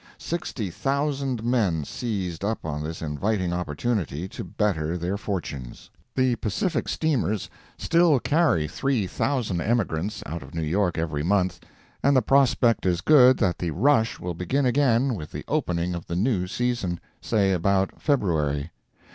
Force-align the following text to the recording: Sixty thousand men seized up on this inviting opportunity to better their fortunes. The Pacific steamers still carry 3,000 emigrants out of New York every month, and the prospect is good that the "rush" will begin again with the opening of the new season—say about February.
Sixty 0.17 0.71
thousand 0.71 1.43
men 1.43 1.85
seized 1.85 2.43
up 2.43 2.65
on 2.65 2.81
this 2.81 3.03
inviting 3.03 3.53
opportunity 3.53 4.27
to 4.29 4.43
better 4.43 4.97
their 4.97 5.15
fortunes. 5.15 5.91
The 6.15 6.37
Pacific 6.37 6.87
steamers 6.89 7.51
still 7.77 8.19
carry 8.19 8.67
3,000 8.67 9.61
emigrants 9.61 10.23
out 10.25 10.41
of 10.41 10.55
New 10.55 10.63
York 10.63 10.97
every 10.97 11.21
month, 11.21 11.59
and 12.01 12.17
the 12.17 12.23
prospect 12.23 12.87
is 12.87 13.01
good 13.01 13.37
that 13.37 13.59
the 13.59 13.69
"rush" 13.69 14.19
will 14.19 14.33
begin 14.33 14.65
again 14.65 15.13
with 15.13 15.31
the 15.31 15.45
opening 15.47 15.93
of 15.93 16.07
the 16.07 16.15
new 16.15 16.47
season—say 16.47 17.51
about 17.51 18.01
February. 18.01 18.71